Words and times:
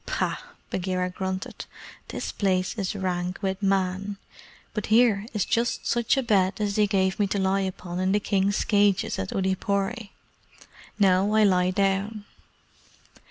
"Pah!" 0.07 0.37
Bagheera 0.71 1.11
grunted. 1.11 1.65
"This 2.07 2.31
place 2.31 2.73
is 2.75 2.95
rank 2.95 3.37
with 3.43 3.61
Man, 3.61 4.17
but 4.73 4.87
here 4.87 5.27
is 5.31 5.45
just 5.45 5.85
such 5.85 6.17
a 6.17 6.23
bed 6.23 6.55
as 6.59 6.75
they 6.75 6.87
gave 6.87 7.19
me 7.19 7.27
to 7.27 7.37
lie 7.37 7.59
upon 7.61 7.99
in 7.99 8.11
the 8.11 8.19
King's 8.19 8.65
cages 8.65 9.19
at 9.19 9.29
Oodeypore. 9.29 10.09
Now 10.97 11.31
I 11.35 11.43
lie 11.43 11.69
down." 11.69 12.25